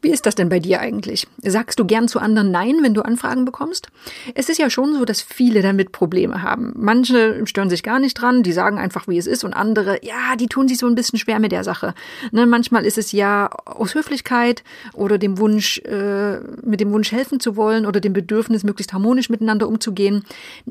Wie 0.00 0.10
ist 0.10 0.26
das 0.26 0.36
denn 0.36 0.48
bei 0.48 0.60
dir 0.60 0.80
eigentlich? 0.80 1.26
Sagst 1.42 1.80
du 1.80 1.84
gern 1.84 2.06
zu 2.06 2.20
anderen 2.20 2.52
Nein, 2.52 2.76
wenn 2.82 2.94
du 2.94 3.02
Anfragen 3.02 3.44
bekommst? 3.44 3.88
Es 4.34 4.48
ist 4.48 4.58
ja 4.58 4.70
schon 4.70 4.94
so, 4.94 5.04
dass 5.04 5.20
viele 5.20 5.60
damit 5.60 5.90
Probleme 5.90 6.42
haben. 6.42 6.72
Manche 6.76 7.44
stören 7.46 7.68
sich 7.68 7.82
gar 7.82 7.98
nicht 7.98 8.14
dran, 8.14 8.44
die 8.44 8.52
sagen 8.52 8.78
einfach, 8.78 9.08
wie 9.08 9.18
es 9.18 9.26
ist, 9.26 9.42
und 9.42 9.54
andere, 9.54 9.98
ja, 10.04 10.36
die 10.38 10.46
tun 10.46 10.68
sich 10.68 10.78
so 10.78 10.86
ein 10.86 10.94
bisschen 10.94 11.18
schwer 11.18 11.40
mit 11.40 11.50
der 11.50 11.64
Sache. 11.64 11.94
Ne, 12.30 12.46
manchmal 12.46 12.86
ist 12.86 12.96
es 12.96 13.10
ja 13.10 13.50
aus 13.64 13.94
Höflichkeit 13.94 14.62
oder 14.92 15.18
dem 15.18 15.38
Wunsch, 15.38 15.78
äh, 15.78 16.38
mit 16.62 16.80
dem 16.80 16.92
Wunsch 16.92 17.10
helfen 17.10 17.40
zu 17.40 17.56
wollen 17.56 17.84
oder 17.84 18.00
dem 18.00 18.12
Bedürfnis, 18.12 18.62
möglichst 18.62 18.92
harmonisch 18.92 19.30
miteinander 19.30 19.66
umzugehen. 19.66 20.24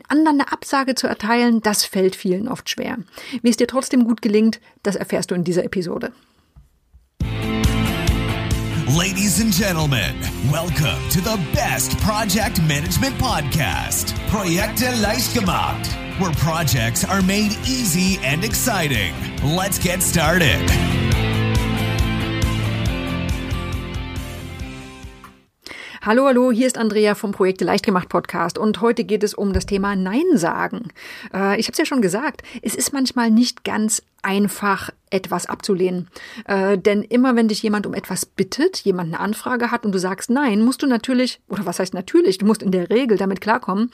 Anderen 0.08 0.40
eine 0.40 0.54
Absage 0.54 0.96
zu 0.96 1.08
erteilen, 1.08 1.62
das 1.62 1.84
fällt 1.84 2.16
vielen 2.16 2.48
oft 2.48 2.70
schwer. 2.70 2.98
Wie 3.42 3.50
es 3.50 3.58
dir 3.58 3.68
trotzdem 3.68 4.06
gut 4.06 4.22
gelingt, 4.22 4.62
das 4.84 4.96
erfährst 4.96 5.32
du 5.32 5.36
in 5.36 5.44
dieser 5.44 5.66
Episode. 5.66 6.14
Ladies 8.96 9.42
and 9.42 9.52
gentlemen, 9.52 10.16
welcome 10.50 11.10
to 11.10 11.20
the 11.20 11.38
best 11.54 12.00
project 12.00 12.62
management 12.62 13.18
podcast, 13.18 14.14
Projekte 14.30 14.90
leicht 15.02 15.34
gemacht, 15.34 15.90
where 16.22 16.32
projects 16.36 17.04
are 17.04 17.22
made 17.22 17.52
easy 17.66 18.18
and 18.24 18.46
exciting. 18.46 19.14
Let's 19.44 19.78
get 19.78 20.02
started. 20.02 20.72
Hallo, 26.02 26.26
hallo, 26.26 26.54
hier 26.54 26.68
ist 26.68 26.78
Andrea 26.78 27.14
vom 27.16 27.34
Projekte 27.34 27.66
leicht 27.66 27.86
gemacht 27.86 28.08
Podcast 28.08 28.58
und 28.58 28.80
heute 28.80 29.04
geht 29.04 29.26
es 29.26 29.34
um 29.34 29.52
das 29.52 29.66
Thema 29.66 29.98
Nein 29.98 30.24
sagen. 30.36 30.88
Äh, 31.34 31.60
ich 31.60 31.68
habe 31.68 31.74
es 31.74 31.78
ja 31.78 31.86
schon 31.86 32.02
gesagt, 32.02 32.44
es 32.62 32.74
ist 32.74 32.94
manchmal 32.94 33.32
nicht 33.32 33.66
ganz 33.66 34.02
einfach, 34.28 34.92
etwas 35.10 35.46
abzulehnen. 35.46 36.10
Äh, 36.46 36.78
denn 36.78 37.02
immer 37.02 37.38
wenn 37.38 37.48
dich 37.48 37.64
jemand 37.64 37.88
um 37.88 37.94
etwas 37.94 38.26
bittet, 38.26 38.80
jemand 38.80 39.14
eine 39.14 39.22
Anfrage 39.22 39.72
hat 39.72 39.86
und 39.86 39.94
du 39.94 40.00
sagst 40.00 40.30
nein, 40.30 40.62
musst 40.62 40.84
du 40.84 40.88
natürlich, 40.88 41.40
oder 41.48 41.66
was 41.66 41.80
heißt 41.80 41.94
natürlich, 41.94 42.40
du 42.40 42.46
musst 42.46 42.62
in 42.62 42.72
der 42.72 42.90
Regel 42.90 43.18
damit 43.18 43.40
klarkommen, 43.40 43.90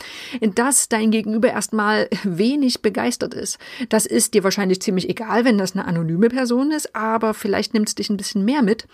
dass 0.56 0.89
dein 0.89 1.11
Gegenüber 1.11 1.50
erstmal 1.50 2.09
wenig 2.23 2.81
begeistert 2.81 3.36
ist. 3.36 3.59
Das 3.89 4.08
ist 4.08 4.34
dir 4.34 4.44
wahrscheinlich 4.44 4.81
ziemlich 4.81 5.08
egal, 5.08 5.45
wenn 5.45 5.59
das 5.59 5.73
eine 5.73 5.86
anonyme 5.86 6.30
Person 6.30 6.72
ist, 6.72 6.95
aber 6.95 7.36
vielleicht 7.36 7.76
nimmt 7.76 7.89
es 7.89 7.95
dich 7.95 8.09
ein 8.09 8.17
bisschen 8.17 8.44
mehr 8.44 8.64
mit, 8.64 8.88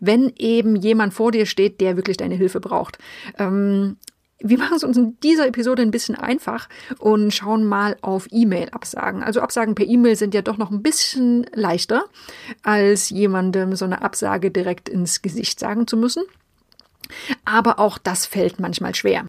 wenn 0.00 0.32
eben 0.38 0.76
jemand 0.76 1.12
vor 1.12 1.30
dir 1.30 1.44
steht, 1.44 1.82
der 1.82 1.96
wirklich 1.96 2.16
deine 2.16 2.36
Hilfe 2.36 2.60
braucht. 2.60 2.96
Ähm, 3.38 3.98
wir 4.38 4.58
machen 4.58 4.76
es 4.76 4.84
uns 4.84 4.96
in 4.96 5.18
dieser 5.20 5.46
Episode 5.46 5.82
ein 5.82 5.90
bisschen 5.90 6.14
einfach 6.14 6.68
und 6.98 7.32
schauen 7.32 7.64
mal 7.64 7.96
auf 8.02 8.28
E-Mail-Absagen. 8.30 9.22
Also 9.22 9.40
Absagen 9.40 9.74
per 9.74 9.86
E-Mail 9.86 10.16
sind 10.16 10.34
ja 10.34 10.42
doch 10.42 10.58
noch 10.58 10.70
ein 10.70 10.82
bisschen 10.82 11.46
leichter, 11.54 12.04
als 12.62 13.10
jemandem 13.10 13.76
so 13.76 13.84
eine 13.84 14.02
Absage 14.02 14.50
direkt 14.50 14.88
ins 14.88 15.22
Gesicht 15.22 15.58
sagen 15.58 15.86
zu 15.86 15.96
müssen. 15.96 16.24
Aber 17.44 17.78
auch 17.78 17.98
das 17.98 18.26
fällt 18.26 18.60
manchmal 18.60 18.94
schwer. 18.94 19.26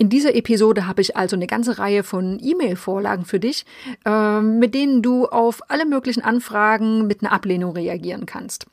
In 0.00 0.08
dieser 0.08 0.34
Episode 0.34 0.86
habe 0.86 1.02
ich 1.02 1.18
also 1.18 1.36
eine 1.36 1.46
ganze 1.46 1.78
Reihe 1.78 2.02
von 2.02 2.40
E-Mail-Vorlagen 2.42 3.26
für 3.26 3.38
dich, 3.38 3.66
äh, 4.06 4.40
mit 4.40 4.74
denen 4.74 5.02
du 5.02 5.26
auf 5.26 5.60
alle 5.68 5.84
möglichen 5.84 6.22
Anfragen 6.22 7.06
mit 7.06 7.22
einer 7.22 7.32
Ablehnung 7.32 7.72
reagieren 7.72 8.24
kannst. 8.24 8.64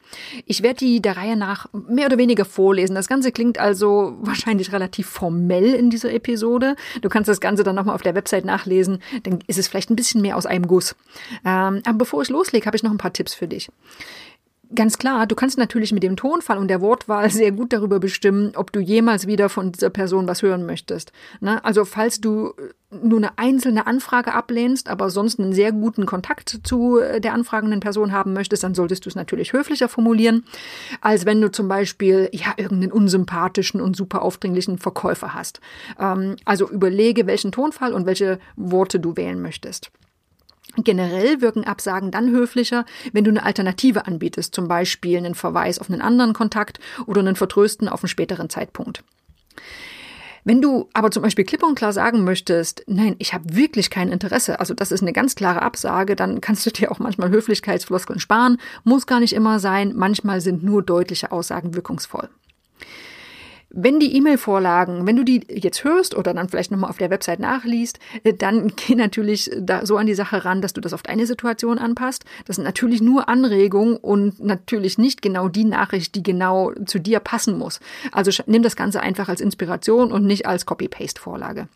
Ich 0.45 0.63
werde 0.63 0.77
die 0.79 1.01
der 1.01 1.17
Reihe 1.17 1.35
nach 1.35 1.67
mehr 1.73 2.05
oder 2.05 2.17
weniger 2.17 2.45
vorlesen. 2.45 2.95
Das 2.95 3.09
Ganze 3.09 3.33
klingt 3.33 3.59
also 3.59 4.15
wahrscheinlich 4.21 4.71
relativ 4.71 5.07
formell 5.07 5.73
in 5.73 5.89
dieser 5.89 6.13
Episode. 6.13 6.77
Du 7.01 7.09
kannst 7.09 7.27
das 7.27 7.41
Ganze 7.41 7.63
dann 7.63 7.75
nochmal 7.75 7.95
auf 7.95 8.03
der 8.03 8.15
Website 8.15 8.45
nachlesen, 8.45 8.99
dann 9.23 9.39
ist 9.47 9.59
es 9.59 9.67
vielleicht 9.67 9.89
ein 9.89 9.97
bisschen 9.97 10.21
mehr 10.21 10.37
aus 10.37 10.45
einem 10.45 10.65
Guss. 10.65 10.95
Ähm, 11.43 11.81
aber 11.83 11.97
bevor 11.97 12.21
ich 12.21 12.29
loslege, 12.29 12.67
habe 12.67 12.77
ich 12.77 12.83
noch 12.83 12.91
ein 12.91 12.97
paar 12.97 13.11
Tipps 13.11 13.33
für 13.33 13.49
dich. 13.49 13.67
Ganz 14.75 14.97
klar, 14.97 15.27
du 15.27 15.35
kannst 15.35 15.57
natürlich 15.57 15.93
mit 15.93 16.03
dem 16.03 16.17
Tonfall 16.17 16.57
und 16.57 16.67
der 16.67 16.81
Wortwahl 16.81 17.29
sehr 17.29 17.51
gut 17.51 17.71
darüber 17.71 17.99
bestimmen, 17.99 18.51
ob 18.55 18.71
du 18.73 18.79
jemals 18.81 19.25
wieder 19.25 19.47
von 19.47 19.71
dieser 19.71 19.89
Person 19.89 20.27
was 20.27 20.41
hören 20.41 20.65
möchtest. 20.65 21.13
Ne? 21.39 21.63
Also 21.63 21.85
falls 21.85 22.19
du 22.19 22.53
nur 22.89 23.19
eine 23.19 23.37
einzelne 23.37 23.87
Anfrage 23.87 24.33
ablehnst, 24.33 24.89
aber 24.89 25.09
sonst 25.09 25.39
einen 25.39 25.53
sehr 25.53 25.71
guten 25.71 26.05
Kontakt 26.05 26.59
zu 26.63 26.99
äh, 26.99 27.21
der 27.21 27.33
anfragenden 27.33 27.79
Person 27.79 28.11
haben 28.11 28.33
möchtest, 28.33 28.63
dann 28.63 28.75
solltest 28.75 29.05
du 29.05 29.09
es 29.09 29.15
natürlich 29.15 29.53
höflicher 29.53 29.89
formulieren, 29.89 30.43
als 31.01 31.25
wenn 31.25 31.41
du 31.41 31.51
zum 31.51 31.67
Beispiel 31.67 32.29
ja 32.33 32.53
irgendeinen 32.57 32.91
unsympathischen 32.91 33.79
und 33.79 33.95
super 33.95 34.21
aufdringlichen 34.21 34.79
Verkäufer 34.79 35.33
hast. 35.33 35.61
Ähm, 35.99 36.35
also 36.45 36.69
überlege, 36.69 37.27
welchen 37.27 37.51
Tonfall 37.51 37.93
und 37.93 38.05
welche 38.05 38.39
Worte 38.55 38.99
du 38.99 39.15
wählen 39.15 39.41
möchtest. 39.41 39.91
Generell 40.75 41.41
wirken 41.41 41.63
Absagen 41.63 42.11
dann 42.11 42.29
höflicher, 42.29 42.85
wenn 43.13 43.23
du 43.23 43.31
eine 43.31 43.43
Alternative 43.43 44.05
anbietest, 44.05 44.53
zum 44.53 44.67
Beispiel 44.67 45.17
einen 45.17 45.35
Verweis 45.35 45.79
auf 45.79 45.89
einen 45.89 46.01
anderen 46.01 46.33
Kontakt 46.33 46.79
oder 47.05 47.21
einen 47.21 47.35
Vertrösten 47.35 47.87
auf 47.87 48.03
einen 48.03 48.09
späteren 48.09 48.49
Zeitpunkt. 48.49 49.03
Wenn 50.43 50.61
du 50.61 50.87
aber 50.93 51.11
zum 51.11 51.23
Beispiel 51.23 51.43
klipp 51.43 51.61
und 51.61 51.75
klar 51.75 51.91
sagen 51.91 52.23
möchtest, 52.23 52.81
nein, 52.87 53.17
ich 53.19 53.33
habe 53.33 53.53
wirklich 53.53 53.89
kein 53.89 54.09
Interesse, 54.09 54.61
also 54.61 54.73
das 54.73 54.93
ist 54.93 55.01
eine 55.01 55.11
ganz 55.11 55.35
klare 55.35 55.61
Absage, 55.61 56.15
dann 56.15 56.39
kannst 56.39 56.65
du 56.65 56.69
dir 56.71 56.89
auch 56.89 56.99
manchmal 56.99 57.29
Höflichkeitsfloskeln 57.31 58.21
sparen, 58.21 58.57
muss 58.85 59.07
gar 59.07 59.19
nicht 59.19 59.33
immer 59.33 59.59
sein, 59.59 59.91
manchmal 59.93 60.39
sind 60.39 60.63
nur 60.63 60.83
deutliche 60.83 61.33
Aussagen 61.33 61.75
wirkungsvoll. 61.75 62.29
Wenn 63.79 63.99
die 63.99 64.15
E-Mail-Vorlagen, 64.15 65.05
wenn 65.05 65.17
du 65.17 65.23
die 65.23 65.41
jetzt 65.49 65.83
hörst 65.83 66.15
oder 66.15 66.33
dann 66.33 66.49
vielleicht 66.49 66.71
nochmal 66.71 66.89
auf 66.89 66.97
der 66.97 67.11
Website 67.11 67.39
nachliest, 67.39 67.99
äh, 68.23 68.33
dann 68.33 68.73
geh 68.75 68.95
natürlich 68.95 69.51
da 69.55 69.85
so 69.85 69.97
an 69.97 70.07
die 70.07 70.15
Sache 70.15 70.45
ran, 70.45 70.63
dass 70.63 70.73
du 70.73 70.81
das 70.81 70.93
auf 70.93 71.03
deine 71.03 71.27
Situation 71.27 71.77
anpasst. 71.77 72.25
Das 72.45 72.55
sind 72.55 72.65
natürlich 72.65 73.03
nur 73.03 73.29
Anregungen 73.29 73.95
und 73.95 74.43
natürlich 74.43 74.97
nicht 74.97 75.21
genau 75.21 75.47
die 75.47 75.63
Nachricht, 75.63 76.15
die 76.15 76.23
genau 76.23 76.71
zu 76.87 76.97
dir 76.97 77.19
passen 77.19 77.59
muss. 77.59 77.79
Also 78.11 78.31
nimm 78.47 78.63
das 78.63 78.75
Ganze 78.75 79.01
einfach 79.01 79.29
als 79.29 79.41
Inspiration 79.41 80.11
und 80.11 80.25
nicht 80.25 80.47
als 80.47 80.65
Copy-Paste-Vorlage. 80.65 81.67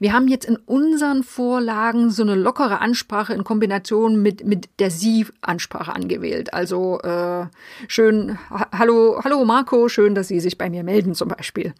Wir 0.00 0.12
haben 0.12 0.28
jetzt 0.28 0.44
in 0.44 0.56
unseren 0.56 1.22
Vorlagen 1.22 2.10
so 2.10 2.22
eine 2.22 2.34
lockere 2.34 2.80
Ansprache 2.80 3.32
in 3.32 3.44
Kombination 3.44 4.20
mit, 4.20 4.44
mit 4.44 4.68
der 4.78 4.90
Sie-Ansprache 4.90 5.94
angewählt. 5.94 6.52
Also 6.52 7.00
äh, 7.00 7.46
schön, 7.88 8.38
ha 8.50 8.68
hallo, 8.72 9.20
hallo 9.24 9.44
Marco, 9.44 9.88
schön, 9.88 10.14
dass 10.14 10.28
Sie 10.28 10.40
sich 10.40 10.58
bei 10.58 10.68
mir 10.68 10.84
melden 10.84 11.14
zum 11.14 11.28
Beispiel. 11.28 11.72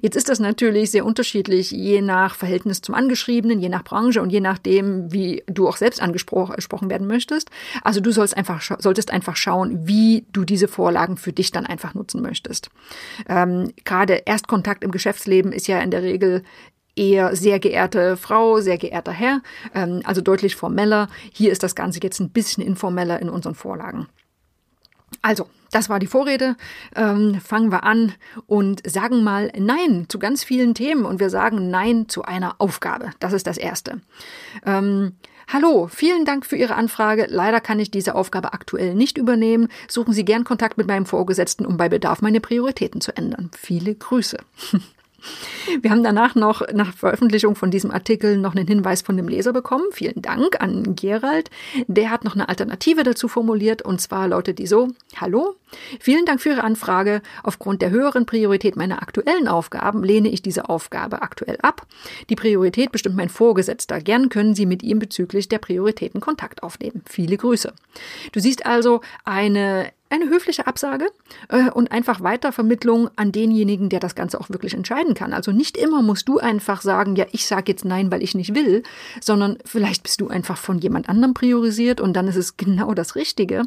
Jetzt 0.00 0.16
ist 0.16 0.28
das 0.28 0.40
natürlich 0.40 0.90
sehr 0.90 1.04
unterschiedlich, 1.04 1.70
je 1.70 2.00
nach 2.00 2.34
Verhältnis 2.34 2.80
zum 2.80 2.94
Angeschriebenen, 2.94 3.60
je 3.60 3.68
nach 3.68 3.84
Branche 3.84 4.22
und 4.22 4.30
je 4.30 4.40
nachdem, 4.40 5.12
wie 5.12 5.42
du 5.46 5.68
auch 5.68 5.76
selbst 5.76 6.00
angesprochen 6.00 6.90
werden 6.90 7.06
möchtest. 7.06 7.50
Also 7.82 8.00
du 8.00 8.10
sollst 8.10 8.36
einfach, 8.36 8.62
solltest 8.78 9.10
einfach 9.10 9.36
schauen, 9.36 9.86
wie 9.86 10.24
du 10.32 10.44
diese 10.44 10.68
Vorlagen 10.68 11.16
für 11.16 11.32
dich 11.32 11.50
dann 11.50 11.66
einfach 11.66 11.94
nutzen 11.94 12.22
möchtest. 12.22 12.70
Ähm, 13.28 13.72
Gerade 13.84 14.22
Erstkontakt 14.24 14.82
im 14.82 14.90
Geschäftsleben 14.90 15.52
ist 15.52 15.68
ja 15.68 15.80
in 15.80 15.90
der 15.90 16.02
Regel 16.02 16.42
eher 16.98 17.34
sehr 17.36 17.58
geehrte 17.58 18.16
Frau, 18.16 18.60
sehr 18.60 18.78
geehrter 18.78 19.12
Herr, 19.12 19.40
ähm, 19.74 20.02
also 20.04 20.20
deutlich 20.20 20.56
formeller. 20.56 21.08
Hier 21.32 21.52
ist 21.52 21.62
das 21.62 21.74
Ganze 21.74 22.00
jetzt 22.02 22.20
ein 22.20 22.30
bisschen 22.30 22.62
informeller 22.62 23.20
in 23.20 23.30
unseren 23.30 23.54
Vorlagen. 23.54 24.08
Also, 25.22 25.48
das 25.70 25.88
war 25.88 25.98
die 25.98 26.06
Vorrede. 26.06 26.56
Ähm, 26.96 27.40
fangen 27.40 27.70
wir 27.70 27.84
an 27.84 28.14
und 28.46 28.88
sagen 28.88 29.22
mal 29.22 29.52
Nein 29.58 30.06
zu 30.08 30.18
ganz 30.18 30.44
vielen 30.44 30.74
Themen 30.74 31.04
und 31.04 31.20
wir 31.20 31.30
sagen 31.30 31.70
Nein 31.70 32.08
zu 32.08 32.22
einer 32.22 32.56
Aufgabe. 32.58 33.10
Das 33.20 33.32
ist 33.32 33.46
das 33.46 33.58
Erste. 33.58 34.00
Ähm, 34.66 35.14
Hallo, 35.50 35.88
vielen 35.90 36.26
Dank 36.26 36.44
für 36.44 36.56
Ihre 36.56 36.74
Anfrage. 36.74 37.26
Leider 37.26 37.62
kann 37.62 37.80
ich 37.80 37.90
diese 37.90 38.14
Aufgabe 38.14 38.52
aktuell 38.52 38.94
nicht 38.94 39.16
übernehmen. 39.16 39.68
Suchen 39.88 40.12
Sie 40.12 40.26
gern 40.26 40.44
Kontakt 40.44 40.76
mit 40.76 40.86
meinem 40.86 41.06
Vorgesetzten, 41.06 41.64
um 41.64 41.78
bei 41.78 41.88
Bedarf 41.88 42.20
meine 42.20 42.40
Prioritäten 42.40 43.00
zu 43.00 43.16
ändern. 43.16 43.50
Viele 43.56 43.94
Grüße. 43.94 44.36
Wir 45.82 45.90
haben 45.90 46.02
danach 46.02 46.34
noch 46.34 46.62
nach 46.72 46.94
Veröffentlichung 46.94 47.54
von 47.54 47.70
diesem 47.70 47.90
Artikel 47.90 48.38
noch 48.38 48.54
einen 48.54 48.66
Hinweis 48.66 49.02
von 49.02 49.16
dem 49.16 49.28
Leser 49.28 49.52
bekommen. 49.52 49.84
Vielen 49.92 50.22
Dank 50.22 50.60
an 50.60 50.96
Gerald. 50.96 51.50
Der 51.86 52.10
hat 52.10 52.24
noch 52.24 52.34
eine 52.34 52.48
Alternative 52.48 53.02
dazu 53.02 53.28
formuliert 53.28 53.82
und 53.82 54.00
zwar 54.00 54.28
lautet 54.28 54.58
die 54.58 54.66
so: 54.66 54.88
Hallo, 55.16 55.56
vielen 56.00 56.24
Dank 56.24 56.40
für 56.40 56.50
Ihre 56.50 56.64
Anfrage. 56.64 57.20
Aufgrund 57.42 57.82
der 57.82 57.90
höheren 57.90 58.26
Priorität 58.26 58.76
meiner 58.76 59.02
aktuellen 59.02 59.48
Aufgaben 59.48 60.02
lehne 60.02 60.28
ich 60.28 60.42
diese 60.42 60.68
Aufgabe 60.68 61.22
aktuell 61.22 61.58
ab. 61.62 61.86
Die 62.30 62.36
Priorität 62.36 62.92
bestimmt 62.92 63.16
mein 63.16 63.28
Vorgesetzter. 63.28 64.00
Gern 64.00 64.28
können 64.28 64.54
Sie 64.54 64.66
mit 64.66 64.82
ihm 64.82 64.98
bezüglich 64.98 65.48
der 65.48 65.58
Prioritäten 65.58 66.20
Kontakt 66.20 66.62
aufnehmen. 66.62 67.02
Viele 67.06 67.36
Grüße. 67.36 67.72
Du 68.32 68.40
siehst 68.40 68.66
also 68.66 69.00
eine 69.24 69.90
eine 70.10 70.28
höfliche 70.28 70.66
Absage 70.66 71.10
äh, 71.48 71.70
und 71.70 71.92
einfach 71.92 72.20
Weitervermittlung 72.20 73.10
an 73.16 73.32
denjenigen, 73.32 73.88
der 73.88 74.00
das 74.00 74.14
Ganze 74.14 74.40
auch 74.40 74.50
wirklich 74.50 74.74
entscheiden 74.74 75.14
kann. 75.14 75.32
Also 75.32 75.52
nicht 75.52 75.76
immer 75.76 76.02
musst 76.02 76.28
du 76.28 76.38
einfach 76.38 76.82
sagen, 76.82 77.16
ja, 77.16 77.26
ich 77.32 77.46
sage 77.46 77.72
jetzt 77.72 77.84
nein, 77.84 78.10
weil 78.10 78.22
ich 78.22 78.34
nicht 78.34 78.54
will, 78.54 78.82
sondern 79.20 79.58
vielleicht 79.64 80.02
bist 80.02 80.20
du 80.20 80.28
einfach 80.28 80.56
von 80.56 80.78
jemand 80.78 81.08
anderem 81.08 81.34
priorisiert 81.34 82.00
und 82.00 82.14
dann 82.14 82.28
ist 82.28 82.36
es 82.36 82.56
genau 82.56 82.94
das 82.94 83.14
Richtige, 83.14 83.62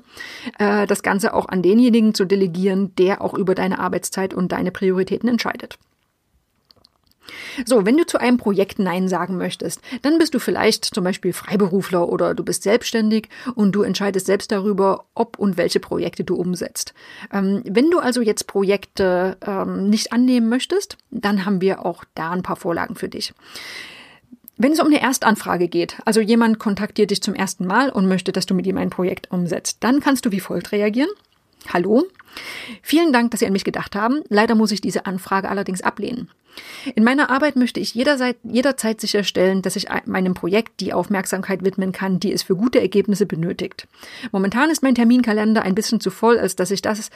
äh, 0.59 0.87
das 0.87 1.03
Ganze 1.03 1.33
auch 1.33 1.47
an 1.47 1.61
denjenigen 1.61 2.13
zu 2.13 2.25
delegieren, 2.25 2.93
der 2.95 3.21
auch 3.21 3.33
über 3.33 3.55
deine 3.55 3.79
Arbeitszeit 3.79 4.33
und 4.33 4.51
deine 4.51 4.71
Prioritäten 4.71 5.29
entscheidet. 5.29 5.77
So, 7.65 7.85
wenn 7.85 7.97
du 7.97 8.05
zu 8.05 8.19
einem 8.19 8.37
Projekt 8.37 8.79
Nein 8.79 9.07
sagen 9.07 9.37
möchtest, 9.37 9.81
dann 10.01 10.17
bist 10.17 10.33
du 10.33 10.39
vielleicht 10.39 10.85
zum 10.85 11.03
Beispiel 11.03 11.33
Freiberufler 11.33 12.09
oder 12.09 12.33
du 12.33 12.43
bist 12.43 12.63
selbstständig 12.63 13.29
und 13.55 13.73
du 13.73 13.83
entscheidest 13.83 14.25
selbst 14.25 14.51
darüber, 14.51 15.05
ob 15.15 15.37
und 15.39 15.57
welche 15.57 15.79
Projekte 15.79 16.23
du 16.23 16.35
umsetzt. 16.35 16.93
Ähm, 17.31 17.63
wenn 17.65 17.89
du 17.89 17.99
also 17.99 18.21
jetzt 18.21 18.47
Projekte 18.47 19.37
ähm, 19.45 19.89
nicht 19.89 20.13
annehmen 20.13 20.49
möchtest, 20.49 20.97
dann 21.09 21.45
haben 21.45 21.61
wir 21.61 21.85
auch 21.85 22.03
da 22.15 22.31
ein 22.31 22.43
paar 22.43 22.55
Vorlagen 22.55 22.95
für 22.95 23.09
dich. 23.09 23.33
Wenn 24.57 24.73
es 24.73 24.79
um 24.79 24.87
eine 24.87 25.01
Erstanfrage 25.01 25.67
geht, 25.67 25.97
also 26.05 26.21
jemand 26.21 26.59
kontaktiert 26.59 27.09
dich 27.09 27.23
zum 27.23 27.33
ersten 27.33 27.65
Mal 27.65 27.89
und 27.89 28.07
möchte, 28.07 28.31
dass 28.31 28.45
du 28.45 28.53
mit 28.53 28.67
ihm 28.67 28.77
ein 28.77 28.91
Projekt 28.91 29.31
umsetzt, 29.31 29.77
dann 29.79 30.01
kannst 30.01 30.25
du 30.25 30.31
wie 30.31 30.39
folgt 30.39 30.71
reagieren. 30.71 31.09
Hallo? 31.69 32.05
Vielen 32.81 33.13
Dank, 33.13 33.31
dass 33.31 33.41
Sie 33.41 33.45
an 33.45 33.53
mich 33.53 33.63
gedacht 33.63 33.95
haben. 33.95 34.21
Leider 34.29 34.55
muss 34.55 34.71
ich 34.71 34.81
diese 34.81 35.05
Anfrage 35.05 35.49
allerdings 35.49 35.81
ablehnen. 35.81 36.29
In 36.95 37.03
meiner 37.03 37.29
Arbeit 37.29 37.55
möchte 37.55 37.79
ich 37.79 37.93
jederzeit, 37.95 38.37
jederzeit 38.43 38.99
sicherstellen, 38.99 39.61
dass 39.61 39.75
ich 39.75 39.87
meinem 40.05 40.33
Projekt 40.33 40.79
die 40.79 40.93
Aufmerksamkeit 40.93 41.63
widmen 41.63 41.91
kann, 41.91 42.19
die 42.19 42.33
es 42.33 42.43
für 42.43 42.55
gute 42.55 42.81
Ergebnisse 42.81 43.25
benötigt. 43.25 43.87
Momentan 44.31 44.69
ist 44.69 44.83
mein 44.83 44.95
Terminkalender 44.95 45.61
ein 45.61 45.75
bisschen 45.75 46.01
zu 46.01 46.11
voll, 46.11 46.37
als 46.37 46.55
dass 46.55 46.71
ich 46.71 46.81
das, 46.81 47.09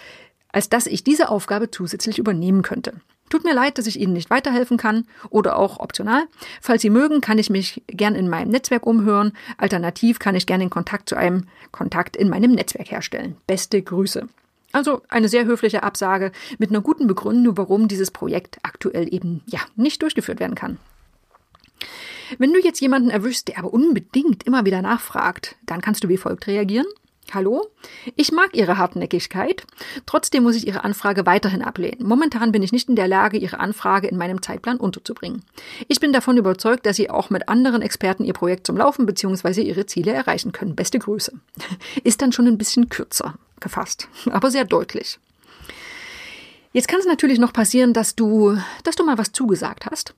als 0.55 0.69
dass 0.69 0.87
ich 0.87 1.03
diese 1.03 1.27
Aufgabe 1.27 1.69
zusätzlich 1.69 2.17
übernehmen 2.17 2.61
könnte. 2.61 2.93
Tut 3.29 3.43
mir 3.43 3.53
leid, 3.53 3.77
dass 3.77 3.87
ich 3.87 3.99
Ihnen 3.99 4.13
nicht 4.13 4.29
weiterhelfen 4.29 4.77
kann 4.77 5.05
oder 5.29 5.57
auch 5.57 5.81
optional. 5.81 6.23
Falls 6.61 6.81
Sie 6.81 6.89
mögen, 6.89 7.19
kann 7.19 7.37
ich 7.37 7.49
mich 7.49 7.83
gern 7.87 8.15
in 8.15 8.29
meinem 8.29 8.51
Netzwerk 8.51 8.85
umhören. 8.85 9.33
Alternativ 9.57 10.17
kann 10.17 10.33
ich 10.33 10.45
gerne 10.45 10.63
den 10.63 10.69
Kontakt 10.69 11.09
zu 11.09 11.17
einem 11.17 11.47
Kontakt 11.73 12.15
in 12.15 12.29
meinem 12.29 12.53
Netzwerk 12.53 12.89
herstellen. 12.89 13.35
Beste 13.47 13.81
Grüße. 13.81 14.29
Also 14.71 15.01
eine 15.09 15.27
sehr 15.27 15.43
höfliche 15.43 15.83
Absage 15.83 16.31
mit 16.57 16.69
einer 16.69 16.81
guten 16.81 17.07
Begründung, 17.07 17.57
warum 17.57 17.89
dieses 17.89 18.11
Projekt 18.11 18.59
aktuell 18.63 19.13
eben 19.13 19.41
ja 19.47 19.59
nicht 19.75 20.01
durchgeführt 20.03 20.39
werden 20.39 20.55
kann. 20.55 20.77
Wenn 22.37 22.53
du 22.53 22.61
jetzt 22.61 22.79
jemanden 22.79 23.09
erwischst, 23.09 23.49
der 23.49 23.57
aber 23.57 23.73
unbedingt 23.73 24.43
immer 24.43 24.63
wieder 24.63 24.81
nachfragt, 24.81 25.57
dann 25.65 25.81
kannst 25.81 26.05
du 26.05 26.07
wie 26.07 26.17
folgt 26.17 26.47
reagieren. 26.47 26.87
Hallo? 27.33 27.67
Ich 28.15 28.31
mag 28.31 28.55
Ihre 28.55 28.77
Hartnäckigkeit. 28.77 29.65
Trotzdem 30.05 30.43
muss 30.43 30.55
ich 30.55 30.67
Ihre 30.67 30.83
Anfrage 30.83 31.25
weiterhin 31.25 31.61
ablehnen. 31.61 32.07
Momentan 32.07 32.51
bin 32.51 32.63
ich 32.63 32.71
nicht 32.71 32.87
in 32.87 32.95
der 32.95 33.07
Lage, 33.07 33.37
Ihre 33.37 33.59
Anfrage 33.59 34.07
in 34.07 34.17
meinem 34.17 34.41
Zeitplan 34.41 34.77
unterzubringen. 34.77 35.43
Ich 35.87 35.99
bin 35.99 36.13
davon 36.13 36.37
überzeugt, 36.37 36.85
dass 36.85 36.97
Sie 36.97 37.09
auch 37.09 37.29
mit 37.29 37.49
anderen 37.49 37.81
Experten 37.81 38.23
Ihr 38.23 38.33
Projekt 38.33 38.67
zum 38.67 38.77
Laufen 38.77 39.05
bzw. 39.05 39.61
Ihre 39.61 39.85
Ziele 39.85 40.11
erreichen 40.11 40.51
können. 40.51 40.75
Beste 40.75 40.99
Grüße. 40.99 41.33
Ist 42.03 42.21
dann 42.21 42.31
schon 42.31 42.47
ein 42.47 42.57
bisschen 42.57 42.89
kürzer 42.89 43.35
gefasst, 43.59 44.07
aber 44.29 44.51
sehr 44.51 44.65
deutlich. 44.65 45.17
Jetzt 46.75 46.89
kann 46.89 46.99
es 46.99 47.05
natürlich 47.05 47.39
noch 47.39 47.53
passieren, 47.53 47.93
dass 47.93 48.17
du, 48.17 48.57
dass 48.83 48.97
du 48.97 49.05
mal 49.05 49.17
was 49.17 49.31
zugesagt 49.31 49.85
hast, 49.85 50.13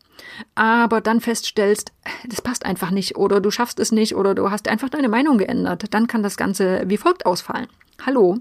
aber 0.56 1.02
dann 1.02 1.22
feststellst, 1.22 1.92
das 2.28 2.42
passt 2.42 2.66
einfach 2.66 2.90
nicht 2.90 3.16
oder 3.16 3.42
du 3.42 3.52
schaffst 3.52 3.80
es 3.80 3.92
nicht 3.92 4.16
oder 4.16 4.34
du 4.34 4.50
hast 4.50 4.68
einfach 4.68 4.90
deine 4.90 5.08
Meinung 5.08 5.38
geändert. 5.38 5.86
Dann 5.92 6.08
kann 6.08 6.24
das 6.24 6.36
Ganze 6.36 6.82
wie 6.88 6.98
folgt 6.98 7.28
ausfallen. 7.28 7.68
Hallo. 8.06 8.38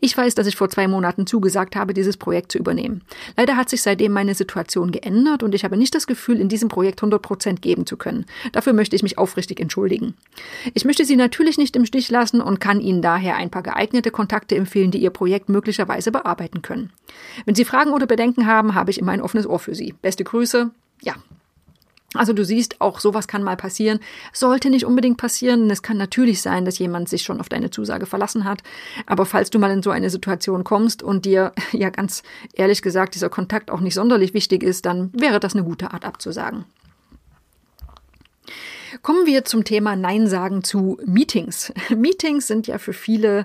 Ich 0.00 0.16
weiß, 0.16 0.34
dass 0.34 0.46
ich 0.46 0.56
vor 0.56 0.70
zwei 0.70 0.88
Monaten 0.88 1.26
zugesagt 1.26 1.76
habe, 1.76 1.92
dieses 1.92 2.16
Projekt 2.16 2.50
zu 2.50 2.58
übernehmen. 2.58 3.02
Leider 3.36 3.56
hat 3.56 3.68
sich 3.68 3.82
seitdem 3.82 4.12
meine 4.12 4.34
Situation 4.34 4.90
geändert 4.90 5.42
und 5.42 5.54
ich 5.54 5.64
habe 5.64 5.76
nicht 5.76 5.94
das 5.94 6.06
Gefühl, 6.06 6.40
in 6.40 6.48
diesem 6.48 6.68
Projekt 6.68 7.00
100 7.00 7.20
Prozent 7.20 7.62
geben 7.62 7.86
zu 7.86 7.98
können. 7.98 8.24
Dafür 8.52 8.72
möchte 8.72 8.96
ich 8.96 9.02
mich 9.02 9.18
aufrichtig 9.18 9.60
entschuldigen. 9.60 10.14
Ich 10.72 10.84
möchte 10.84 11.04
Sie 11.04 11.16
natürlich 11.16 11.58
nicht 11.58 11.76
im 11.76 11.84
Stich 11.84 12.10
lassen 12.10 12.40
und 12.40 12.58
kann 12.58 12.80
Ihnen 12.80 13.02
daher 13.02 13.36
ein 13.36 13.50
paar 13.50 13.62
geeignete 13.62 14.10
Kontakte 14.10 14.56
empfehlen, 14.56 14.90
die 14.90 15.02
Ihr 15.02 15.10
Projekt 15.10 15.50
möglicherweise 15.50 16.10
bearbeiten 16.10 16.62
können. 16.62 16.90
Wenn 17.46 17.54
Sie 17.54 17.64
Fragen 17.64 17.92
oder 17.92 18.06
Bedenken 18.06 18.46
haben, 18.46 18.74
habe 18.74 18.90
ich 18.90 18.98
immer 18.98 19.12
ein 19.12 19.22
offenes 19.22 19.46
Ohr 19.46 19.58
für 19.58 19.74
Sie. 19.74 19.94
Beste 20.02 20.24
Grüße. 20.24 20.70
Ja, 21.02 21.14
also 22.16 22.32
du 22.32 22.44
siehst, 22.44 22.80
auch 22.80 23.00
sowas 23.00 23.28
kann 23.28 23.42
mal 23.42 23.56
passieren. 23.56 24.00
Sollte 24.32 24.70
nicht 24.70 24.86
unbedingt 24.86 25.18
passieren. 25.18 25.70
Es 25.70 25.82
kann 25.82 25.96
natürlich 25.96 26.40
sein, 26.40 26.64
dass 26.64 26.78
jemand 26.78 27.08
sich 27.08 27.22
schon 27.22 27.40
auf 27.40 27.48
deine 27.48 27.70
Zusage 27.70 28.06
verlassen 28.06 28.44
hat. 28.44 28.62
Aber 29.06 29.26
falls 29.26 29.50
du 29.50 29.58
mal 29.58 29.70
in 29.70 29.82
so 29.82 29.90
eine 29.90 30.10
Situation 30.10 30.64
kommst 30.64 31.02
und 31.02 31.24
dir, 31.24 31.52
ja 31.72 31.90
ganz 31.90 32.22
ehrlich 32.54 32.82
gesagt, 32.82 33.14
dieser 33.14 33.28
Kontakt 33.28 33.70
auch 33.70 33.80
nicht 33.80 33.94
sonderlich 33.94 34.34
wichtig 34.34 34.62
ist, 34.62 34.86
dann 34.86 35.10
wäre 35.12 35.40
das 35.40 35.54
eine 35.54 35.64
gute 35.64 35.92
Art 35.92 36.04
abzusagen. 36.04 36.64
Kommen 39.02 39.26
wir 39.26 39.44
zum 39.44 39.64
Thema 39.64 39.96
Nein 39.96 40.26
sagen 40.26 40.64
zu 40.64 40.98
Meetings. 41.04 41.72
Meetings 41.90 42.46
sind 42.46 42.66
ja 42.66 42.78
für 42.78 42.92
viele 42.92 43.40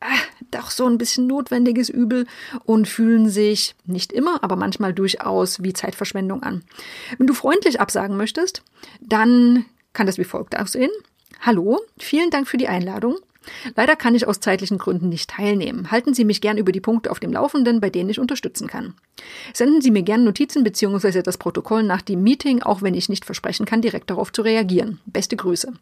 äh, 0.00 0.06
doch 0.50 0.70
so 0.70 0.86
ein 0.86 0.98
bisschen 0.98 1.26
notwendiges 1.26 1.88
Übel 1.88 2.26
und 2.64 2.88
fühlen 2.88 3.28
sich 3.28 3.74
nicht 3.84 4.12
immer, 4.12 4.42
aber 4.42 4.56
manchmal 4.56 4.92
durchaus 4.92 5.62
wie 5.62 5.72
Zeitverschwendung 5.72 6.42
an. 6.42 6.62
Wenn 7.18 7.26
du 7.26 7.34
freundlich 7.34 7.80
absagen 7.80 8.16
möchtest, 8.16 8.62
dann 9.00 9.64
kann 9.92 10.06
das 10.06 10.18
wie 10.18 10.24
folgt 10.24 10.58
aussehen. 10.58 10.90
Hallo, 11.40 11.80
vielen 11.98 12.30
Dank 12.30 12.48
für 12.48 12.56
die 12.56 12.68
Einladung. 12.68 13.16
Leider 13.74 13.96
kann 13.96 14.14
ich 14.14 14.26
aus 14.26 14.40
zeitlichen 14.40 14.78
Gründen 14.78 15.08
nicht 15.08 15.30
teilnehmen. 15.30 15.90
Halten 15.90 16.14
Sie 16.14 16.24
mich 16.24 16.40
gern 16.40 16.58
über 16.58 16.72
die 16.72 16.80
Punkte 16.80 17.10
auf 17.10 17.20
dem 17.20 17.32
Laufenden, 17.32 17.80
bei 17.80 17.90
denen 17.90 18.10
ich 18.10 18.20
unterstützen 18.20 18.66
kann. 18.66 18.94
Senden 19.52 19.80
Sie 19.80 19.90
mir 19.90 20.02
gern 20.02 20.24
Notizen 20.24 20.64
bzw. 20.64 21.22
das 21.22 21.38
Protokoll 21.38 21.82
nach 21.82 22.02
dem 22.02 22.22
Meeting, 22.22 22.62
auch 22.62 22.82
wenn 22.82 22.94
ich 22.94 23.08
nicht 23.08 23.24
versprechen 23.24 23.66
kann, 23.66 23.82
direkt 23.82 24.10
darauf 24.10 24.32
zu 24.32 24.42
reagieren. 24.42 25.00
Beste 25.06 25.36
Grüße. 25.36 25.72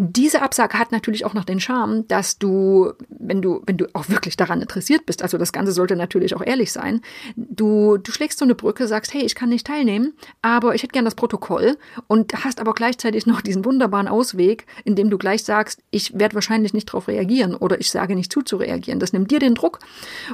Diese 0.00 0.42
Absage 0.42 0.78
hat 0.78 0.92
natürlich 0.92 1.24
auch 1.24 1.34
noch 1.34 1.44
den 1.44 1.58
Charme, 1.58 2.06
dass 2.06 2.38
du, 2.38 2.92
wenn 3.08 3.42
du, 3.42 3.62
wenn 3.66 3.76
du 3.76 3.86
auch 3.94 4.08
wirklich 4.08 4.36
daran 4.36 4.62
interessiert 4.62 5.04
bist, 5.06 5.24
also 5.24 5.38
das 5.38 5.52
Ganze 5.52 5.72
sollte 5.72 5.96
natürlich 5.96 6.36
auch 6.36 6.46
ehrlich 6.46 6.70
sein, 6.70 7.00
du, 7.34 7.96
du 7.96 8.12
schlägst 8.12 8.38
so 8.38 8.44
eine 8.44 8.54
Brücke, 8.54 8.86
sagst, 8.86 9.12
hey, 9.12 9.22
ich 9.22 9.34
kann 9.34 9.48
nicht 9.48 9.66
teilnehmen, 9.66 10.12
aber 10.40 10.76
ich 10.76 10.84
hätte 10.84 10.92
gern 10.92 11.04
das 11.04 11.16
Protokoll 11.16 11.76
und 12.06 12.44
hast 12.44 12.60
aber 12.60 12.74
gleichzeitig 12.74 13.26
noch 13.26 13.40
diesen 13.40 13.64
wunderbaren 13.64 14.06
Ausweg, 14.06 14.66
in 14.84 14.94
dem 14.94 15.10
du 15.10 15.18
gleich 15.18 15.42
sagst, 15.42 15.82
ich 15.90 16.16
werde 16.16 16.36
wahrscheinlich 16.36 16.74
nicht 16.74 16.88
darauf 16.88 17.08
reagieren 17.08 17.56
oder 17.56 17.80
ich 17.80 17.90
sage 17.90 18.14
nicht 18.14 18.32
zu 18.32 18.42
zu 18.42 18.56
reagieren. 18.56 19.00
Das 19.00 19.12
nimmt 19.12 19.32
dir 19.32 19.40
den 19.40 19.56
Druck 19.56 19.80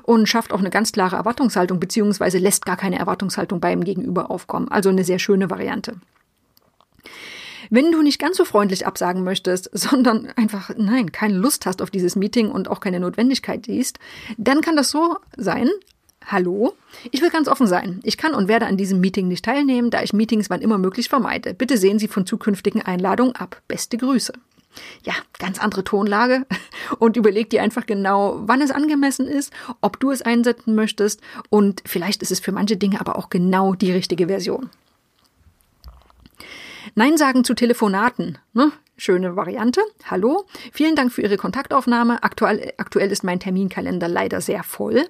und 0.03 0.29
schafft 0.29 0.53
auch 0.53 0.59
eine 0.59 0.69
ganz 0.69 0.93
klare 0.93 1.17
Erwartungshaltung, 1.17 1.81
beziehungsweise 1.81 2.37
lässt 2.37 2.67
gar 2.67 2.77
keine 2.77 2.99
Erwartungshaltung 2.99 3.61
beim 3.61 3.83
Gegenüber 3.83 4.31
aufkommen. 4.31 4.69
Also 4.69 4.91
eine 4.91 5.05
sehr 5.05 5.19
schöne 5.19 5.49
Variante. 5.49 5.95
Wenn 7.71 7.93
du 7.93 8.03
nicht 8.03 8.19
ganz 8.19 8.37
so 8.37 8.45
freundlich 8.45 8.87
absagen 8.87 9.25
möchtest, 9.25 9.71
sondern 9.77 10.29
einfach, 10.37 10.71
nein, 10.77 11.13
keine 11.13 11.37
Lust 11.37 11.67
hast 11.67 11.83
auf 11.83 11.91
dieses 11.91 12.17
Meeting 12.17 12.51
und 12.51 12.69
auch 12.69 12.81
keine 12.81 13.01
Notwendigkeit 13.01 13.67
siehst, 13.67 13.99
dann 14.37 14.61
kann 14.61 14.77
das 14.77 14.91
so 14.91 15.17
sein, 15.37 15.69
Hallo? 16.27 16.73
Ich 17.11 17.21
will 17.21 17.29
ganz 17.29 17.49
offen 17.49 17.67
sein. 17.67 18.01
Ich 18.03 18.17
kann 18.17 18.35
und 18.35 18.49
werde 18.49 18.65
an 18.67 18.79
diesem 18.79 18.99
Meeting 19.01 19.29
nicht 19.29 19.45
teilnehmen, 19.45 19.91
da 19.91 20.03
ich 20.03 20.15
Meetings 20.15 20.49
wann 20.49 20.63
immer 20.63 20.79
möglich 20.79 21.11
vermeide. 21.11 21.53
Bitte 21.53 21.77
sehen 21.77 21.99
Sie 21.99 22.09
von 22.09 22.25
zukünftigen 22.25 22.81
Einladungen 22.81 23.37
ab. 23.37 23.61
Beste 23.69 23.99
Grüße. 23.99 24.33
Ja, 25.05 25.13
ganz 25.39 25.59
andere 25.61 25.85
Tonlage 25.85 26.47
und 26.99 27.17
überleg 27.17 27.51
dir 27.51 27.63
einfach 27.63 27.87
genau, 27.87 28.41
wann 28.47 28.63
es 28.63 28.71
angemessen 28.71 29.29
ist, 29.29 29.53
ob 29.81 30.01
du 30.01 30.11
es 30.11 30.23
einsetzen 30.23 30.75
möchtest 30.75 31.21
und 31.51 31.83
vielleicht 31.87 32.23
ist 32.23 32.33
es 32.33 32.41
für 32.41 32.53
manche 32.53 32.77
Dinge 32.77 33.01
aber 33.01 33.17
auch 33.17 33.31
genau 33.31 33.75
die 33.75 33.93
richtige 33.93 34.27
Version. 34.27 34.71
Nein 36.95 37.17
sagen 37.17 37.45
zu 37.45 37.55
Telefonaten. 37.55 38.39
Ne? 38.53 38.73
Schöne 38.97 39.35
Variante. 39.35 39.81
Hallo. 40.05 40.47
Vielen 40.73 40.95
Dank 40.95 41.13
für 41.13 41.23
Ihre 41.23 41.37
Kontaktaufnahme. 41.37 42.23
Aktuell, 42.23 42.73
aktuell 42.79 43.11
ist 43.11 43.25
mein 43.25 43.41
Terminkalender 43.41 44.07
leider 44.07 44.41
sehr 44.41 44.63
voll. 44.63 45.09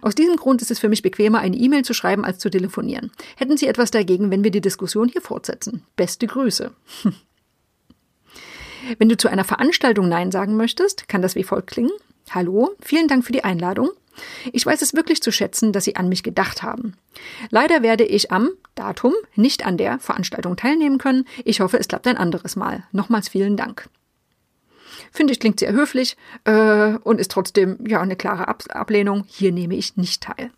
Aus 0.00 0.14
diesem 0.14 0.36
Grund 0.36 0.62
ist 0.62 0.70
es 0.70 0.78
für 0.78 0.88
mich 0.88 1.02
bequemer, 1.02 1.40
eine 1.40 1.56
E-Mail 1.56 1.84
zu 1.84 1.92
schreiben, 1.92 2.24
als 2.24 2.38
zu 2.38 2.48
telefonieren. 2.48 3.10
Hätten 3.36 3.58
Sie 3.58 3.66
etwas 3.66 3.90
dagegen, 3.90 4.30
wenn 4.30 4.42
wir 4.42 4.50
die 4.50 4.62
Diskussion 4.62 5.08
hier 5.08 5.20
fortsetzen? 5.20 5.82
Beste 5.96 6.26
Grüße. 6.26 6.72
Wenn 8.98 9.08
du 9.08 9.16
zu 9.16 9.26
einer 9.26 9.42
Veranstaltung 9.42 10.08
Nein 10.08 10.30
sagen 10.30 10.56
möchtest, 10.56 11.08
kann 11.08 11.20
das 11.20 11.34
wie 11.34 11.42
folgt 11.42 11.70
klingen. 11.70 11.90
Hallo, 12.30 12.76
vielen 12.80 13.08
Dank 13.08 13.24
für 13.24 13.32
die 13.32 13.42
Einladung. 13.42 13.90
Ich 14.52 14.64
weiß 14.64 14.82
es 14.82 14.94
wirklich 14.94 15.22
zu 15.22 15.30
schätzen, 15.30 15.72
dass 15.72 15.84
Sie 15.84 15.96
an 15.96 16.08
mich 16.08 16.22
gedacht 16.22 16.62
haben. 16.62 16.94
Leider 17.50 17.82
werde 17.82 18.04
ich 18.04 18.32
am 18.32 18.50
Datum 18.74 19.14
nicht 19.34 19.64
an 19.64 19.76
der 19.76 19.98
Veranstaltung 19.98 20.56
teilnehmen 20.56 20.98
können. 20.98 21.26
Ich 21.44 21.60
hoffe, 21.60 21.78
es 21.78 21.88
klappt 21.88 22.06
ein 22.06 22.16
anderes 22.16 22.56
Mal. 22.56 22.84
Nochmals 22.92 23.28
vielen 23.28 23.56
Dank. 23.56 23.88
Finde 25.12 25.32
ich 25.32 25.40
klingt 25.40 25.60
sehr 25.60 25.72
höflich 25.72 26.16
äh, 26.44 26.94
und 27.02 27.20
ist 27.20 27.30
trotzdem 27.30 27.78
ja 27.86 28.00
eine 28.00 28.16
klare 28.16 28.48
Ab 28.48 28.64
Ablehnung. 28.68 29.24
Hier 29.28 29.52
nehme 29.52 29.76
ich 29.76 29.96
nicht 29.96 30.22
teil. 30.22 30.50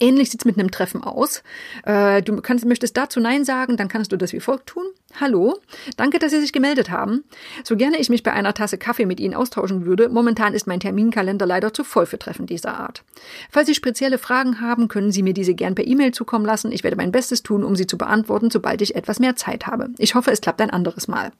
Ähnlich 0.00 0.30
sieht's 0.30 0.44
mit 0.44 0.58
einem 0.58 0.70
Treffen 0.70 1.02
aus. 1.02 1.42
Äh, 1.84 2.22
du 2.22 2.40
kannst, 2.40 2.64
möchtest 2.64 2.96
dazu 2.96 3.18
Nein 3.18 3.44
sagen, 3.44 3.76
dann 3.76 3.88
kannst 3.88 4.12
du 4.12 4.16
das 4.16 4.32
wie 4.32 4.38
folgt 4.40 4.66
tun. 4.66 4.84
Hallo, 5.20 5.58
danke, 5.96 6.18
dass 6.18 6.30
Sie 6.30 6.40
sich 6.40 6.52
gemeldet 6.52 6.90
haben. 6.90 7.24
So 7.64 7.76
gerne 7.76 7.98
ich 7.98 8.08
mich 8.08 8.22
bei 8.22 8.32
einer 8.32 8.54
Tasse 8.54 8.78
Kaffee 8.78 9.06
mit 9.06 9.18
Ihnen 9.18 9.34
austauschen 9.34 9.86
würde, 9.86 10.08
momentan 10.08 10.54
ist 10.54 10.68
mein 10.68 10.78
Terminkalender 10.78 11.46
leider 11.46 11.72
zu 11.72 11.82
voll 11.82 12.06
für 12.06 12.18
Treffen 12.18 12.46
dieser 12.46 12.78
Art. 12.78 13.02
Falls 13.50 13.66
Sie 13.66 13.74
spezielle 13.74 14.18
Fragen 14.18 14.60
haben, 14.60 14.86
können 14.86 15.10
Sie 15.10 15.22
mir 15.22 15.34
diese 15.34 15.54
gern 15.54 15.74
per 15.74 15.86
E-Mail 15.86 16.12
zukommen 16.12 16.44
lassen. 16.44 16.70
Ich 16.70 16.84
werde 16.84 16.96
mein 16.96 17.10
Bestes 17.10 17.42
tun, 17.42 17.64
um 17.64 17.74
sie 17.74 17.86
zu 17.86 17.98
beantworten, 17.98 18.50
sobald 18.50 18.82
ich 18.82 18.94
etwas 18.94 19.18
mehr 19.18 19.34
Zeit 19.34 19.66
habe. 19.66 19.88
Ich 19.98 20.14
hoffe, 20.14 20.30
es 20.30 20.40
klappt 20.40 20.60
ein 20.60 20.70
anderes 20.70 21.08
Mal. 21.08 21.32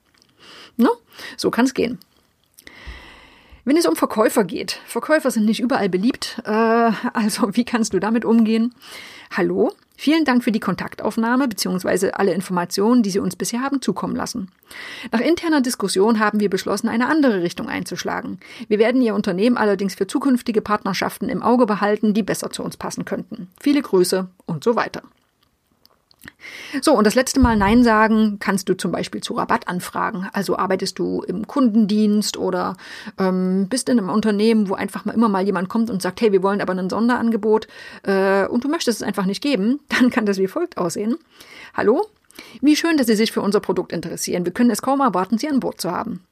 No? 0.77 0.91
So 1.37 1.51
kann's 1.51 1.75
gehen. 1.75 1.99
Wenn 3.69 3.77
es 3.77 3.85
um 3.85 3.97
Verkäufer 3.97 4.45
geht, 4.45 4.81
Verkäufer 4.87 5.31
sind 5.31 5.45
nicht 5.45 5.61
überall 5.61 5.91
beliebt, 5.91 6.41
äh, 6.47 6.51
also 7.13 7.55
wie 7.55 7.67
kannst 7.67 7.93
du 7.93 7.99
damit 7.99 8.25
umgehen? 8.25 8.75
Hallo, 9.37 9.73
vielen 9.95 10.25
Dank 10.25 10.43
für 10.43 10.53
die 10.53 10.59
Kontaktaufnahme 10.59 11.49
bzw. 11.49 12.13
alle 12.13 12.33
Informationen, 12.33 13.03
die 13.03 13.11
Sie 13.11 13.19
uns 13.19 13.37
bisher 13.37 13.61
haben 13.61 13.83
zukommen 13.83 14.17
lassen. 14.17 14.51
Nach 15.13 15.21
interner 15.21 15.61
Diskussion 15.61 16.19
haben 16.19 16.41
wir 16.41 16.49
beschlossen, 16.49 16.89
eine 16.89 17.09
andere 17.09 17.43
Richtung 17.43 17.69
einzuschlagen. 17.69 18.41
Wir 18.69 18.79
werden 18.79 19.03
Ihr 19.03 19.15
Unternehmen 19.15 19.59
allerdings 19.59 19.95
für 19.95 20.07
zukünftige 20.07 20.63
Partnerschaften 20.63 21.29
im 21.29 21.43
Auge 21.43 21.67
behalten, 21.67 22.15
die 22.15 22.23
besser 22.23 22.49
zu 22.49 22.63
uns 22.63 22.79
passen 22.79 23.05
könnten. 23.05 23.49
Viele 23.61 23.83
Grüße 23.83 24.29
und 24.47 24.65
so 24.65 24.77
weiter. 24.77 25.03
So, 26.83 26.93
und 26.93 27.07
das 27.07 27.15
letzte 27.15 27.41
Mal 27.41 27.57
Nein 27.57 27.83
sagen 27.83 28.39
kannst 28.41 28.69
du 28.69 28.77
zum 28.77 28.93
Beispiel 28.93 29.23
zu 29.23 29.35
Rabattanfragen. 29.35 30.29
Also 30.33 30.57
arbeitest 30.57 30.99
du 30.99 31.23
im 31.23 31.47
Kundendienst 31.47 32.37
oder 32.37 32.77
ähm, 33.19 33.69
bist 33.69 33.89
in 33.89 33.99
einem 33.99 34.11
Unternehmen, 34.11 34.69
wo 34.69 34.75
einfach 34.75 35.05
mal 35.05 35.15
immer 35.15 35.29
mal 35.29 35.45
jemand 35.45 35.69
kommt 35.69 35.91
und 35.91 36.03
sagt, 36.03 36.21
hey, 36.21 36.33
wir 36.33 36.43
wollen 36.43 36.61
aber 36.61 36.75
ein 36.75 36.91
Sonderangebot 36.91 37.69
äh, 38.03 38.47
und 38.47 38.65
du 38.65 38.69
möchtest 38.69 39.01
es 39.01 39.07
einfach 39.07 39.27
nicht 39.27 39.43
geben, 39.43 39.81
dann 39.89 40.11
kann 40.11 40.27
das 40.27 40.39
wie 40.39 40.49
folgt 40.49 40.79
aussehen. 40.79 41.17
Hallo? 41.75 42.07
Wie 42.61 42.77
schön, 42.77 42.97
dass 42.97 43.09
Sie 43.09 43.17
sich 43.17 43.33
für 43.33 43.41
unser 43.41 43.61
Produkt 43.61 43.93
interessieren. 43.93 44.45
Wir 44.45 44.53
können 44.53 44.71
es 44.71 44.83
kaum 44.83 45.01
erwarten, 45.01 45.39
Sie 45.39 45.49
an 45.49 45.61
Bord 45.61 45.81
zu 45.81 45.91
haben. 45.91 46.25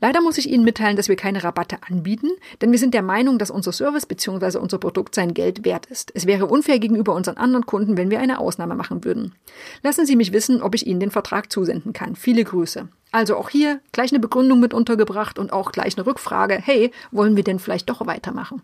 Leider 0.00 0.20
muss 0.20 0.38
ich 0.38 0.50
Ihnen 0.50 0.64
mitteilen, 0.64 0.96
dass 0.96 1.08
wir 1.08 1.16
keine 1.16 1.44
Rabatte 1.44 1.78
anbieten, 1.88 2.30
denn 2.60 2.72
wir 2.72 2.78
sind 2.78 2.94
der 2.94 3.02
Meinung, 3.02 3.38
dass 3.38 3.50
unser 3.50 3.72
Service 3.72 4.06
bzw. 4.06 4.58
unser 4.58 4.78
Produkt 4.78 5.14
sein 5.14 5.34
Geld 5.34 5.64
wert 5.64 5.86
ist. 5.86 6.12
Es 6.14 6.26
wäre 6.26 6.46
unfair 6.46 6.78
gegenüber 6.78 7.14
unseren 7.14 7.36
anderen 7.36 7.66
Kunden, 7.66 7.96
wenn 7.96 8.10
wir 8.10 8.20
eine 8.20 8.38
Ausnahme 8.38 8.74
machen 8.74 9.04
würden. 9.04 9.34
Lassen 9.82 10.06
Sie 10.06 10.16
mich 10.16 10.32
wissen, 10.32 10.62
ob 10.62 10.74
ich 10.74 10.86
Ihnen 10.86 11.00
den 11.00 11.10
Vertrag 11.10 11.52
zusenden 11.52 11.92
kann. 11.92 12.16
Viele 12.16 12.44
Grüße. 12.44 12.88
Also 13.12 13.36
auch 13.36 13.48
hier 13.48 13.80
gleich 13.92 14.12
eine 14.12 14.20
Begründung 14.20 14.60
mit 14.60 14.74
untergebracht 14.74 15.38
und 15.38 15.52
auch 15.52 15.72
gleich 15.72 15.96
eine 15.96 16.06
Rückfrage. 16.06 16.60
Hey, 16.62 16.90
wollen 17.10 17.36
wir 17.36 17.44
denn 17.44 17.58
vielleicht 17.58 17.88
doch 17.88 18.06
weitermachen? 18.06 18.62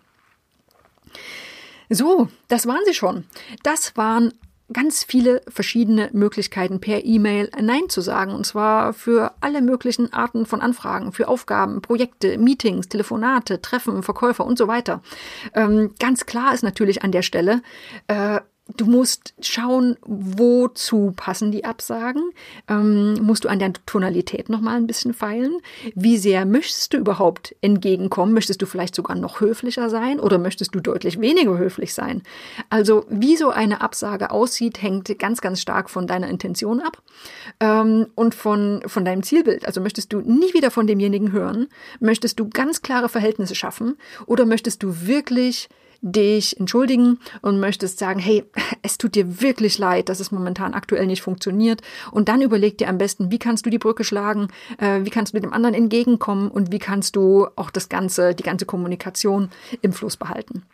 So, 1.88 2.28
das 2.49 2.66
waren 2.66 2.80
sie 2.87 2.94
schon. 2.94 3.25
Das 3.62 3.97
waren 3.97 4.32
ganz 4.73 5.05
viele 5.05 5.43
verschiedene 5.49 6.11
Möglichkeiten 6.12 6.81
per 6.81 7.05
E-Mail 7.05 7.50
Nein 7.61 7.88
zu 7.88 8.00
sagen. 8.00 8.33
Und 8.33 8.47
zwar 8.47 8.93
für 8.93 9.33
alle 9.41 9.62
möglichen 9.62 10.12
Arten 10.12 10.47
von 10.47 10.61
Anfragen, 10.61 11.12
für 11.12 11.29
Aufgaben, 11.29 11.83
Projekte, 11.83 12.38
Meetings, 12.38 12.88
Telefonate, 12.88 13.61
Treffen, 13.61 14.02
Verkäufer 14.02 14.45
und 14.45 14.59
so 14.59 14.69
weiter. 14.69 15.02
Ähm, 15.55 15.95
ganz 15.99 16.26
klar 16.26 16.55
ist 16.55 16.62
natürlich 16.62 17.02
an 17.02 17.12
der 17.12 17.23
Stelle, 17.23 17.62
äh, 18.09 18.41
Du 18.76 18.87
musst 18.87 19.35
schauen, 19.40 19.97
wozu 20.02 21.12
passen 21.16 21.50
die 21.50 21.64
Absagen. 21.64 22.31
Ähm, 22.69 23.14
musst 23.14 23.45
du 23.45 23.49
an 23.49 23.59
der 23.59 23.73
Tonalität 23.87 24.49
nochmal 24.49 24.76
ein 24.76 24.87
bisschen 24.87 25.14
feilen. 25.14 25.57
Wie 25.97 26.16
sehr 26.16 26.47
möchtest 26.47 26.92
du 26.92 26.99
überhaupt 26.99 27.57
entgegenkommen? 27.61 28.33
Möchtest 28.33 28.62
du 28.62 28.66
vielleicht 28.66 28.95
sogar 28.95 29.16
noch 29.16 29.40
höflicher 29.40 29.90
sein 29.90 30.21
oder 30.21 30.38
möchtest 30.38 30.76
du 30.76 30.81
deutlich 30.81 31.21
weniger 31.21 31.59
höflich 31.59 31.92
sein? 31.92 32.23
Also, 32.71 33.04
wie 33.09 33.37
so 33.37 33.50
eine 33.50 33.81
Absage 33.81 34.31
aussieht, 34.31 34.81
hängt 34.81 35.19
ganz, 35.19 35.40
ganz 35.40 35.61
stark 35.61 35.90
von 35.90 36.07
deiner 36.07 36.28
Intention 36.28 36.81
ab 36.81 37.02
ähm, 37.59 38.07
und 38.14 38.33
von, 38.33 38.83
von 38.87 39.04
deinem 39.04 39.25
Zielbild. 39.25 39.66
Also, 39.66 39.81
möchtest 39.81 40.12
du 40.12 40.21
nie 40.21 40.54
wieder 40.54 40.71
von 40.71 40.87
demjenigen 40.87 41.33
hören? 41.33 41.66
Möchtest 41.99 42.38
du 42.38 42.49
ganz 42.49 42.81
klare 42.81 43.09
Verhältnisse 43.09 43.57
schaffen? 43.57 43.99
Oder 44.26 44.47
möchtest 44.47 44.85
du 44.85 45.07
wirklich 45.07 45.69
dich 46.02 46.59
entschuldigen 46.59 47.21
und 47.40 47.61
möchtest 47.61 47.99
sagen, 47.99 48.18
hey, 48.18 48.44
es 48.82 48.99
tut 48.99 49.14
dir 49.14 49.40
wirklich 49.40 49.78
leid, 49.78 50.09
dass 50.09 50.21
es 50.21 50.32
momentan 50.32 50.75
aktuell 50.75 51.06
nicht 51.06 51.23
funktioniert. 51.23 51.80
Und 52.11 52.28
dann 52.28 52.42
überleg 52.42 52.76
dir 52.76 52.88
am 52.88 52.99
besten, 52.99 53.30
wie 53.30 53.38
kannst 53.38 53.64
du 53.64 53.71
die 53.71 53.78
Brücke 53.78 54.04
schlagen, 54.04 54.49
äh, 54.78 55.00
wie 55.04 55.11
kannst 55.11 55.32
du 55.32 55.40
dem 55.40 55.52
anderen 55.52 55.75
entgegenkommen 55.75 56.50
und 56.50 56.73
wie 56.73 56.80
kannst 56.80 57.16
du 57.16 57.47
auch 57.56 57.71
das 57.71 57.88
Ganze, 57.88 58.35
die 58.35 58.42
ganze 58.42 58.66
Kommunikation 58.66 59.50
im 59.80 59.92
Fluss 59.92 60.16
behalten. 60.16 60.64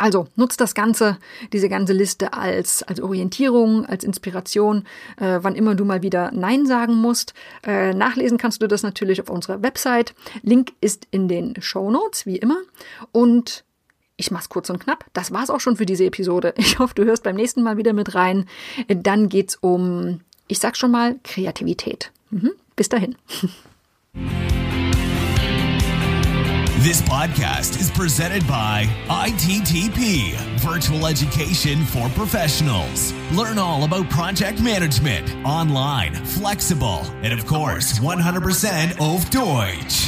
Also 0.00 0.28
nutzt 0.36 0.60
das 0.60 0.76
Ganze, 0.76 1.18
diese 1.52 1.68
ganze 1.68 1.92
Liste 1.92 2.32
als, 2.32 2.84
als 2.84 3.00
Orientierung, 3.00 3.84
als 3.84 4.04
Inspiration, 4.04 4.84
äh, 5.16 5.40
wann 5.42 5.56
immer 5.56 5.74
du 5.74 5.84
mal 5.84 6.02
wieder 6.02 6.30
Nein 6.32 6.66
sagen 6.66 6.94
musst. 6.94 7.34
Äh, 7.66 7.94
nachlesen 7.94 8.38
kannst 8.38 8.62
du 8.62 8.68
das 8.68 8.84
natürlich 8.84 9.20
auf 9.20 9.28
unserer 9.28 9.60
Website. 9.60 10.14
Link 10.42 10.72
ist 10.80 11.08
in 11.10 11.26
den 11.26 11.60
Show 11.60 11.90
Notes, 11.90 12.26
wie 12.26 12.36
immer. 12.36 12.58
Und 13.10 13.64
ich 14.18 14.30
mach's 14.30 14.50
kurz 14.50 14.68
und 14.68 14.80
knapp. 14.80 15.06
Das 15.14 15.32
war's 15.32 15.48
auch 15.48 15.60
schon 15.60 15.76
für 15.76 15.86
diese 15.86 16.04
Episode. 16.04 16.52
Ich 16.58 16.78
hoffe, 16.78 16.94
du 16.94 17.04
hörst 17.04 17.22
beim 17.22 17.36
nächsten 17.36 17.62
Mal 17.62 17.78
wieder 17.78 17.94
mit 17.94 18.14
rein. 18.14 18.46
Dann 18.88 19.30
geht's 19.30 19.56
um, 19.56 20.20
ich 20.48 20.58
sag 20.58 20.76
schon 20.76 20.90
mal, 20.90 21.16
Kreativität. 21.22 22.12
Mhm. 22.30 22.50
Bis 22.76 22.90
dahin. 22.90 23.16
This 26.80 27.02
podcast 27.02 27.80
is 27.80 27.90
presented 27.90 28.46
by 28.46 28.86
ITTP, 29.10 30.32
Virtual 30.60 31.06
Education 31.06 31.84
for 31.84 32.08
Professionals. 32.10 33.12
Learn 33.32 33.58
all 33.58 33.82
about 33.82 34.08
project 34.10 34.62
management, 34.62 35.28
online, 35.44 36.14
flexible, 36.14 37.02
and 37.22 37.32
of 37.32 37.46
course, 37.46 37.98
100% 37.98 39.00
auf 39.00 39.28
Deutsch. 39.28 40.07